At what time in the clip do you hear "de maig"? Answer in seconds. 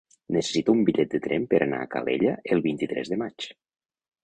3.15-3.49